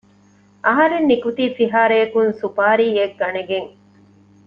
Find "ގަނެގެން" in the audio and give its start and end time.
3.19-3.69